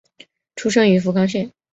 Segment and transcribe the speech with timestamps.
[0.55, 1.51] 出身于福冈县。